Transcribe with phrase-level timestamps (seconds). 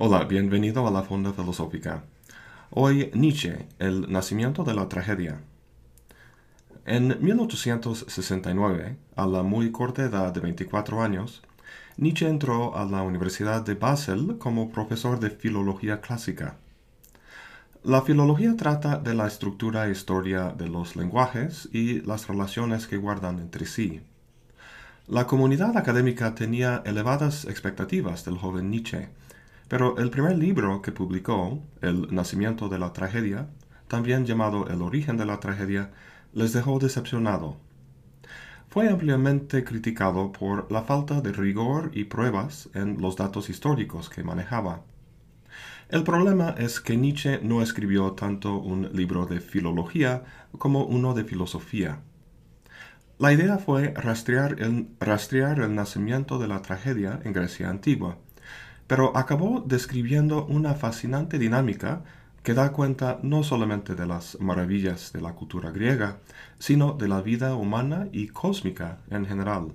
[0.00, 2.04] Hola, bienvenido a la Fonda Filosófica.
[2.70, 5.40] Hoy Nietzsche, el nacimiento de la tragedia.
[6.86, 11.42] En 1869, a la muy corta edad de 24 años,
[11.96, 16.56] Nietzsche entró a la Universidad de Basel como profesor de filología clásica.
[17.84, 22.96] La filología trata de la estructura e historia de los lenguajes y las relaciones que
[22.96, 24.00] guardan entre sí.
[25.06, 29.08] La comunidad académica tenía elevadas expectativas del joven Nietzsche,
[29.68, 33.46] pero el primer libro que publicó, El nacimiento de la tragedia,
[33.86, 35.92] también llamado El origen de la tragedia,
[36.32, 37.58] les dejó decepcionado.
[38.68, 44.24] Fue ampliamente criticado por la falta de rigor y pruebas en los datos históricos que
[44.24, 44.82] manejaba.
[45.88, 50.22] El problema es que Nietzsche no escribió tanto un libro de filología
[50.58, 52.00] como uno de filosofía.
[53.18, 58.18] La idea fue rastrear el, nacimiento de la tragedia en Grecia antigua,
[58.86, 62.04] pero acabó describiendo una fascinante dinámica
[62.42, 66.18] que da cuenta no solamente de las maravillas de la cultura griega,
[66.58, 69.72] sino de la vida humana y cósmica en general.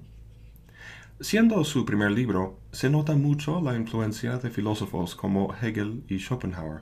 [1.23, 6.81] Siendo su primer libro, se nota mucho la influencia de filósofos como Hegel y Schopenhauer.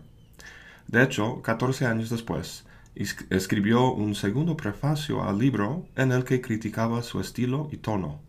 [0.88, 7.04] De hecho, 14 años después, escribió un segundo prefacio al libro en el que criticaba
[7.04, 8.20] su estilo y tono.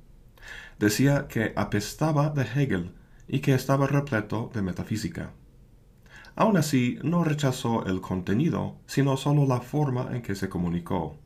[0.79, 2.93] Decía que apestaba de Hegel
[3.27, 5.31] y que estaba repleto de metafísica.
[6.37, 11.22] Aún así, no rechazó el contenido, sino solo la forma en que se comunicó.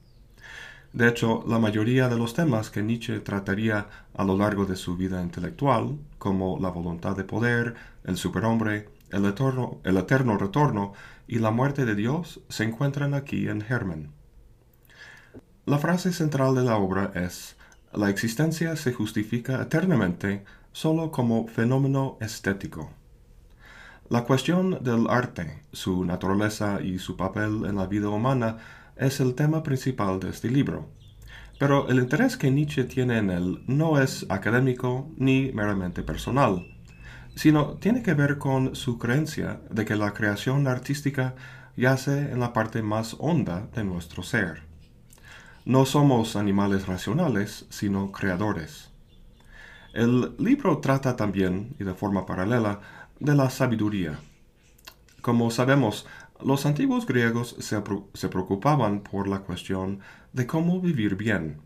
[0.92, 4.97] De hecho, la mayoría de los temas que Nietzsche trataría a lo largo de su
[4.97, 10.92] vida intelectual, como la voluntad de poder, el superhombre, el eterno, retorno
[11.29, 14.11] y la muerte de Dios, se encuentran aquí en Germen.
[15.67, 17.57] La frase central de la obra es,
[17.92, 22.91] la existencia se justifica eternamente solo como fenómeno estético.
[24.08, 28.58] La cuestión del arte, su naturaleza y su papel en la vida humana
[28.96, 30.89] es el tema principal de este libro.
[31.58, 36.67] Pero el interés que Nietzsche tiene en él no es académico ni meramente personal,
[37.34, 41.34] sino tiene que ver con su creencia de que la creación artística
[41.77, 44.62] yace en la parte más honda de nuestro ser.
[45.64, 48.90] No somos animales racionales, sino creadores.
[49.92, 52.80] El libro trata también, y de forma paralela,
[53.18, 54.18] de la sabiduría.
[55.23, 56.07] Como sabemos,
[56.45, 57.80] los antiguos griegos se,
[58.29, 60.01] preocupaban por la cuestión
[60.33, 61.61] de cómo vivir bien.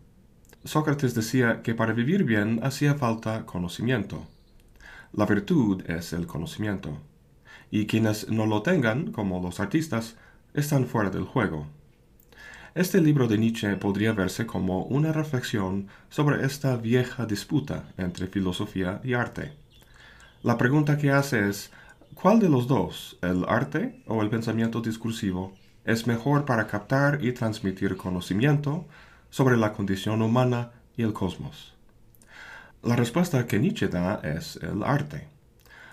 [0.63, 4.27] Sócrates decía que para vivir bien hacía falta conocimiento.
[5.13, 6.99] La virtud es el conocimiento.
[7.69, 10.15] Y quienes no lo tengan, como los artistas,
[10.53, 11.67] están fuera del juego.
[12.73, 19.01] Este libro de Nietzsche podría verse como una reflexión sobre esta vieja disputa entre filosofía
[19.03, 19.53] y arte.
[20.43, 21.71] La pregunta que hace es,
[22.13, 25.53] ¿cuál de los dos, el arte o el pensamiento discursivo,
[25.85, 28.85] es mejor para captar y transmitir conocimiento
[29.29, 31.73] sobre la condición humana y el cosmos?
[32.83, 35.27] La respuesta que Nietzsche da es el arte.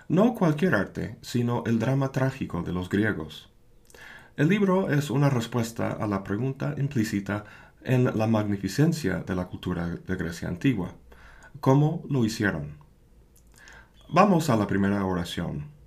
[0.09, 3.51] No cualquier arte, sino el drama trágico de los griegos.
[4.37, 7.45] El libro es una respuesta a la pregunta implícita
[7.83, 10.93] en la magnificencia de la cultura de Grecia antigua.
[11.61, 12.79] ¿Cómo lo hicieron?
[14.09, 15.78] Vamos a la primera oración.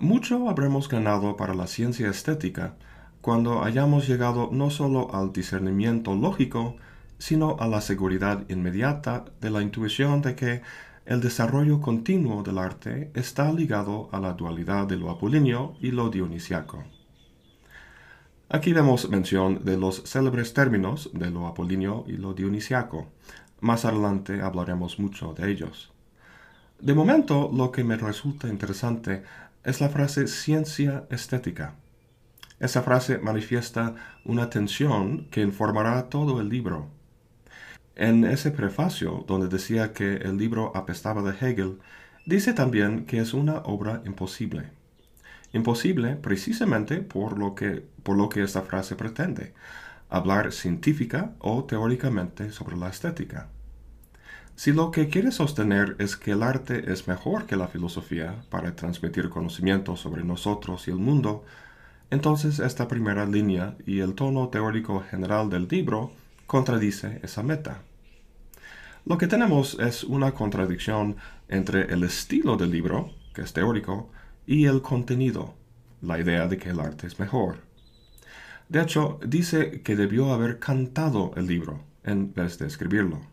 [0.00, 2.74] Mucho habremos ganado para la ciencia estética
[3.20, 6.76] cuando hayamos llegado no solo al discernimiento lógico,
[7.18, 10.62] sino a la seguridad inmediata de la intuición de que
[11.04, 16.08] el desarrollo continuo del arte está ligado a la dualidad de lo apolíneo y lo
[16.08, 16.82] dionisiaco.
[18.48, 23.08] Aquí vemos mención de los célebres términos de lo apolíneo y lo dionisiaco.
[23.60, 25.92] Más adelante hablaremos mucho de ellos.
[26.80, 29.22] De momento, lo que me resulta interesante
[29.64, 31.74] es la frase ciencia estética.
[32.58, 33.94] Esa frase manifiesta
[34.24, 36.88] una tensión que informará todo el libro.
[37.96, 41.78] En ese prefacio, donde decía que el libro apestaba de Hegel,
[42.26, 44.70] dice también que es una obra imposible.
[45.52, 49.52] Imposible precisamente por lo que, por lo que esta frase pretende,
[50.08, 53.48] hablar científica o teóricamente sobre la estética.
[54.60, 58.76] Si lo que quiere sostener es que el arte es mejor que la filosofía para
[58.76, 61.46] transmitir conocimiento sobre nosotros y el mundo,
[62.10, 66.12] entonces esta primera línea y el tono teórico general del libro
[66.46, 67.80] contradice esa meta.
[69.06, 71.16] Lo que tenemos es una contradicción
[71.48, 74.10] entre el estilo del libro, que es teórico,
[74.46, 75.54] y el contenido,
[76.02, 77.60] la idea de que el arte es mejor.
[78.68, 83.29] De hecho, dice que debió haber cantado el libro en vez de escribirlo.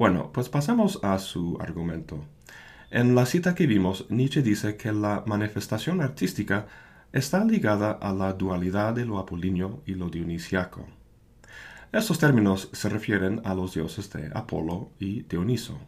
[0.00, 2.24] Bueno, pues pasemos a su argumento.
[2.90, 6.68] En la cita que vimos, Nietzsche dice que la manifestación artística
[7.12, 10.86] está ligada a la dualidad de lo apolíneo y lo dionisiaco.
[11.92, 15.78] Estos términos se refieren a los dioses de Apolo y Dioniso.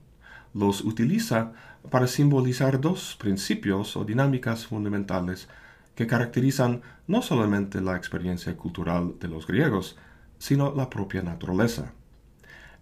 [0.53, 1.55] Los utiliza
[1.89, 5.49] para simbolizar dos principios o dinámicas fundamentales
[5.95, 9.97] que caracterizan no solamente la experiencia cultural de los griegos,
[10.37, 11.95] sino la propia naturaleza.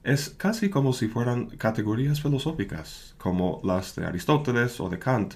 [0.03, 5.35] Es casi como si fueran categorías filosóficas, como las de Aristóteles o de Kant,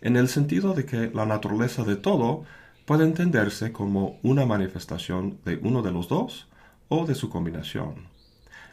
[0.00, 2.44] en el sentido de que la naturaleza de todo
[2.86, 6.48] puede entenderse como una manifestación de uno de los dos
[6.88, 8.08] o de su combinación.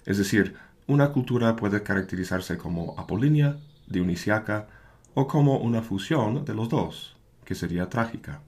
[0.05, 0.55] Es decir,
[0.87, 4.67] una cultura puede caracterizarse como apolínea, dionisiaca
[5.13, 8.41] o como una fusión de los dos, que sería trágica.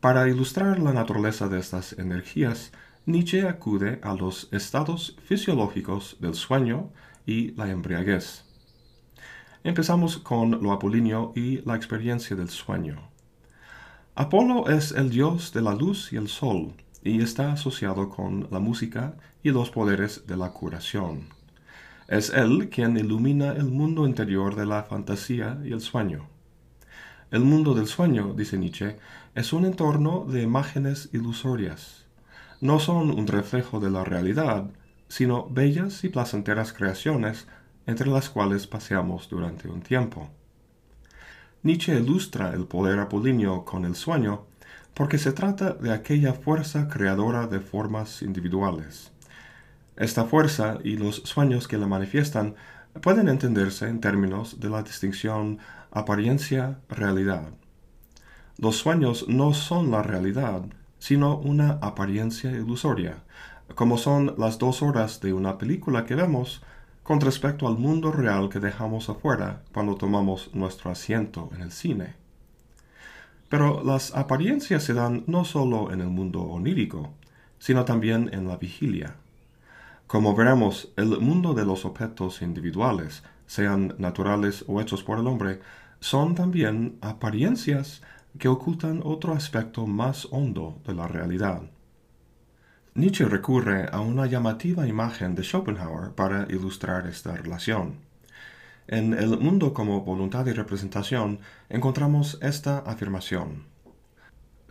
[0.00, 2.72] Para ilustrar la naturaleza de estas energías,
[3.08, 6.90] Nietzsche acude a los estados fisiológicos del sueño
[7.24, 8.42] y la embriaguez.
[9.62, 13.08] Empezamos con lo apolíneo y la experiencia del sueño.
[14.16, 16.72] Apolo es el dios de la luz y el sol,
[17.04, 19.14] y está asociado con la música
[19.44, 21.28] y los poderes de la curación.
[22.08, 26.26] Es él quien ilumina el mundo interior de la fantasía y el sueño.
[27.30, 28.96] El mundo del sueño, dice Nietzsche,
[29.36, 32.05] es un entorno de imágenes ilusorias
[32.60, 34.70] no son un reflejo de la realidad,
[35.08, 37.46] sino bellas y placenteras creaciones
[37.86, 40.30] entre las cuales paseamos durante un tiempo.
[41.62, 44.46] Nietzsche ilustra el poder apolíneo con el sueño
[44.94, 49.12] porque se trata de aquella fuerza creadora de formas individuales.
[49.96, 52.54] Esta fuerza y los sueños que la manifiestan
[53.02, 55.58] pueden entenderse en términos de la distinción
[55.90, 57.50] apariencia-realidad.
[58.58, 60.62] Los sueños no son la realidad,
[60.98, 63.22] sino una apariencia ilusoria,
[63.74, 66.62] como son las dos horas de una película que vemos
[67.02, 72.14] con respecto al mundo real que dejamos afuera cuando tomamos nuestro asiento en el cine.
[73.48, 77.12] Pero las apariencias se dan no solo en el mundo onírico,
[77.58, 79.14] sino también en la vigilia.
[80.06, 85.60] Como veremos, el mundo de los objetos individuales, sean naturales o hechos por el hombre,
[86.00, 88.02] son también apariencias
[88.36, 91.62] que ocultan otro aspecto más hondo de la realidad.
[92.94, 97.96] Nietzsche recurre a una llamativa imagen de Schopenhauer para ilustrar esta relación.
[98.88, 103.64] En El mundo como voluntad y representación encontramos esta afirmación.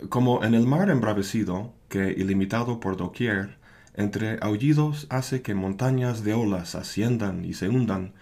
[0.10, 3.58] Como en el mar embravecido, que ilimitado por doquier,
[3.94, 8.14] entre aullidos hace que montañas de olas asciendan y se hundan,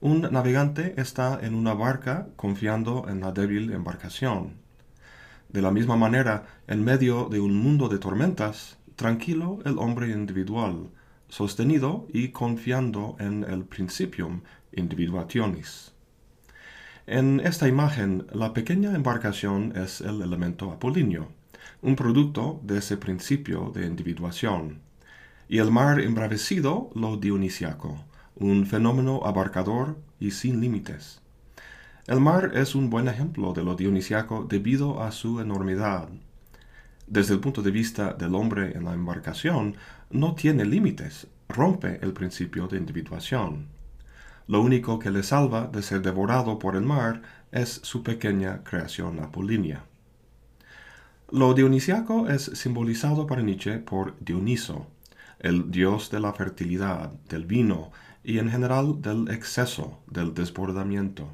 [0.00, 4.61] un navegante está en una barca confiando en la débil embarcación.
[5.52, 10.88] De la misma manera, en medio de un mundo de tormentas, tranquilo el hombre individual,
[11.28, 14.40] sostenido y confiando en el principium
[14.72, 15.92] individuationis.
[17.06, 21.28] En esta imagen, la pequeña embarcación es el elemento apolíneo,
[21.82, 24.80] un producto de ese principio de individuación,
[25.48, 28.02] y el mar embravecido lo dionisiaco,
[28.36, 31.20] un fenómeno abarcador y sin límites.
[32.08, 36.08] El mar es un buen ejemplo de lo dionisiaco debido a su enormidad.
[37.06, 39.76] Desde el punto de vista del hombre en la embarcación,
[40.10, 43.68] no tiene límites, rompe el principio de individuación.
[44.48, 49.20] Lo único que le salva de ser devorado por el mar es su pequeña creación
[49.20, 49.84] apolínea.
[51.30, 54.88] Lo dionisiaco es simbolizado para Nietzsche por Dioniso,
[55.38, 57.92] el dios de la fertilidad, del vino
[58.24, 61.28] y en general del exceso, del desbordamiento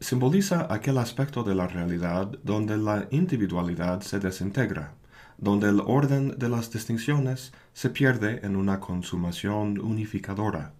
[0.00, 4.94] simboliza aquel aspecto de la realidad donde la individualidad se desintegra,
[5.36, 10.72] donde el orden de las distinciones se pierde en una consumación unificadora.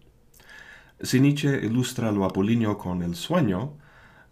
[1.02, 3.74] Si Nietzsche ilustra lo apolíneo con el sueño,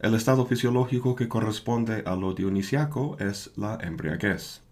[0.00, 4.62] el estado fisiológico que corresponde a lo dionisiaco es la embriaguez.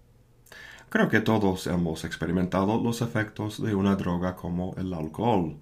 [0.89, 5.57] Creo que todos hemos experimentado los efectos de una droga como el alcohol.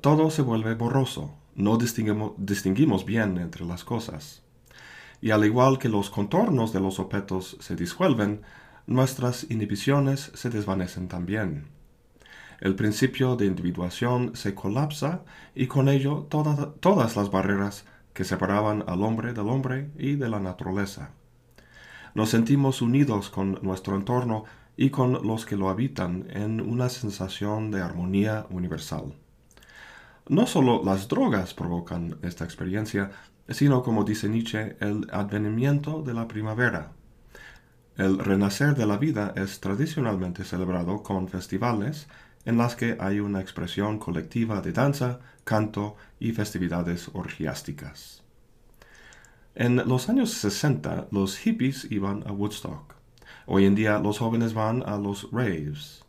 [0.00, 4.42] Todo se vuelve borroso, no distinguimos, bien entre las cosas.
[5.20, 8.42] Y al igual que los contornos de los objetos se disuelven,
[8.86, 11.66] nuestras inhibiciones se desvanecen también.
[12.60, 19.02] El principio de individuación se colapsa y con ello todas las barreras que separaban al
[19.02, 21.10] hombre del hombre y de la naturaleza.
[22.14, 24.44] Nos sentimos unidos con nuestro entorno
[24.76, 29.14] y con los que lo habitan en una sensación de armonía universal.
[30.28, 33.10] No solo las drogas provocan esta experiencia,
[33.48, 36.92] sino, como dice Nietzsche, el advenimiento de la primavera.
[37.96, 42.08] El renacer de la vida es tradicionalmente celebrado con festivales
[42.46, 48.22] en las que hay una expresión colectiva de danza, canto y festividades orgiásticas.
[49.54, 52.94] En los años 60 los hippies iban a Woodstock.
[53.46, 56.03] Hoy en día los jóvenes van a los raves.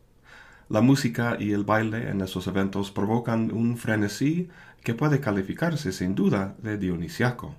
[0.68, 4.48] La música y el baile en esos eventos provocan un frenesí
[4.82, 7.54] que puede calificarse sin duda de dionisiaco.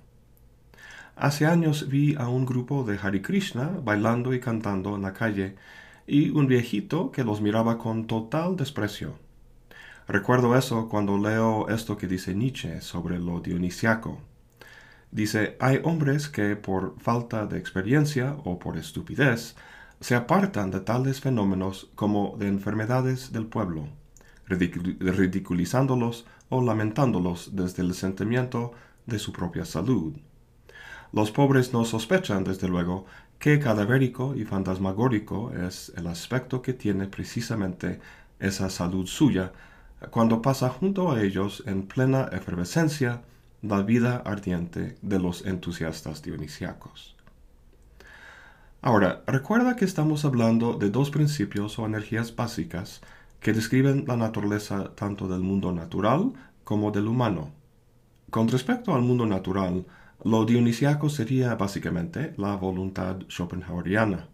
[1.16, 5.56] Hace años vi a un grupo de Hare Krishna bailando y cantando en la calle
[6.06, 9.14] y un viejito que los miraba con total desprecio.
[10.06, 14.20] Recuerdo eso cuando leo esto que dice Nietzsche sobre lo dionisiaco.
[15.10, 19.56] Dice, hay hombres que por falta de experiencia o por estupidez
[20.00, 23.88] se apartan de tales fenómenos como de enfermedades del pueblo,
[24.46, 28.72] ridiculizándolos o lamentándolos desde el sentimiento
[29.06, 30.14] de su propia salud.
[31.12, 33.06] Los pobres no sospechan, desde luego,
[33.38, 38.00] que cadavérico y fantasmagórico es el aspecto que tiene precisamente
[38.40, 39.52] esa salud suya
[40.10, 43.22] cuando pasa junto a ellos en plena efervescencia
[43.62, 47.17] la vida ardiente de los entusiastas dionisiacos.
[48.88, 53.02] Ahora, recuerda que estamos hablando de dos principios o energías básicas
[53.38, 56.32] que describen la naturaleza tanto del mundo natural
[56.64, 57.50] como del humano.
[58.30, 59.84] Con respecto al mundo natural,
[60.24, 64.28] lo dionisiaco sería básicamente la voluntad schopenhaueriana,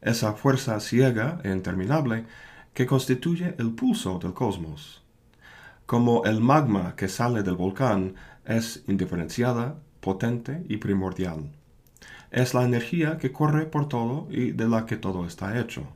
[0.00, 2.26] esa fuerza ciega e interminable
[2.74, 5.02] que constituye el pulso del cosmos.
[5.84, 11.50] Como el magma que sale del volcán es indiferenciada, potente y primordial.
[12.30, 15.86] Es la energía que corre por todo y de la que todo está hecho.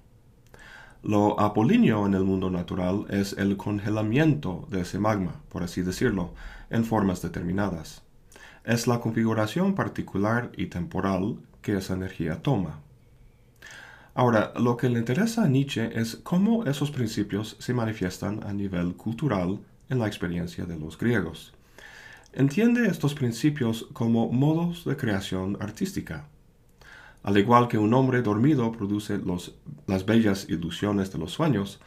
[1.03, 6.35] Lo apolíneo en el mundo natural es el congelamiento de ese magma, por así decirlo,
[6.69, 8.03] en formas determinadas.
[8.65, 12.81] Es la configuración particular y temporal que esa energía toma.
[14.15, 18.95] Ahora, lo que le interesa a Nietzsche es cómo esos principios se manifiestan a nivel
[18.95, 21.55] cultural en la experiencia de los griegos.
[22.33, 26.29] Entiende estos principios como modos de creación artística.
[27.25, 29.21] Al igual que un hombre dormido produce
[29.89, 31.81] las bellas ilusiones de los sueños,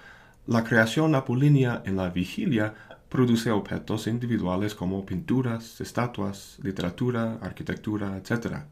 [0.45, 2.73] la creación apolínea en la vigilia
[3.07, 8.63] produce objetos individuales como pinturas, estatuas, literatura, arquitectura, etc.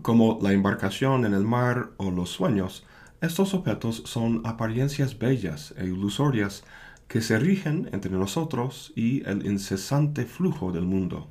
[0.00, 2.86] Como la embarcación en el mar o los sueños,
[3.20, 6.64] estos objetos son apariencias bellas e ilusorias
[7.10, 11.28] que se rigen entre nosotros y el incesante flujo del mundo.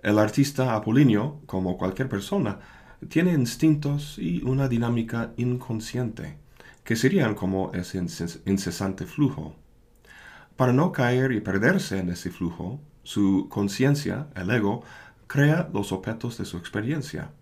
[0.00, 2.60] El artista apolíneo, como cualquier persona,
[3.08, 6.36] tiene instintos y una dinámica inconsciente,
[6.84, 9.56] que serían como ese incesante flujo.
[10.54, 14.84] Para no caer y perderse en ese flujo, su conciencia, el ego,
[15.26, 17.32] crea los objetos de su experiencia,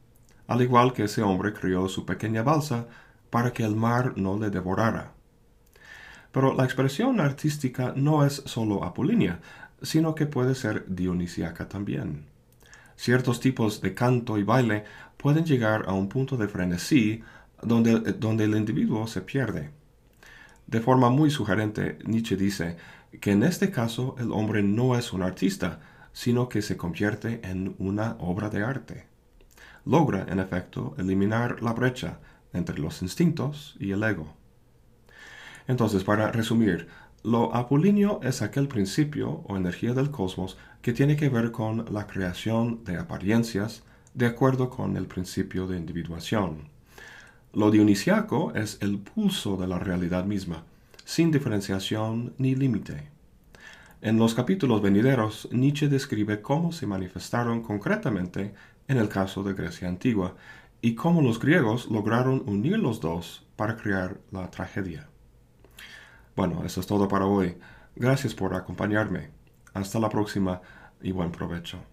[0.47, 2.87] al igual que ese hombre creó su pequeña balsa
[3.29, 5.13] para que el mar no le devorara.
[6.33, 9.41] Pero la expresión artística no es solo apolínea,
[9.83, 12.27] sino que puede ser dionisiaca también.
[12.97, 14.85] Ciertos tipos de canto y baile
[15.17, 17.23] pueden llegar a un punto de frenesí
[17.63, 19.71] donde, donde el individuo se pierde.
[20.67, 22.77] De forma muy sugerente, Nietzsche dice
[23.21, 25.81] que en este caso el hombre no es un artista,
[26.13, 29.07] sino que se convierte en una obra de arte.
[29.85, 32.21] Logra, en efecto, eliminar la brecha
[32.53, 34.42] entre los instintos y el ego.
[35.73, 36.87] Entonces, para resumir,
[37.25, 42.07] lo apolíneo es aquel principio o energía del cosmos que tiene que ver con la
[42.07, 46.69] creación de apariencias de acuerdo con el principio de individuación.
[47.55, 50.65] Lo dionisiaco es el pulso de la realidad misma,
[51.07, 53.09] sin diferenciación ni límite.
[54.03, 58.53] En los capítulos venideros, Nietzsche describe cómo se manifestaron concretamente
[58.89, 60.35] en el caso de Grecia antigua
[60.83, 65.09] y cómo los griegos lograron unir los dos para crear la tragedia.
[66.37, 67.59] Bueno, eso es todo para hoy.
[67.97, 69.31] Gracias por acompañarme.
[69.75, 70.61] Hasta la próxima
[71.03, 71.92] y buen provecho.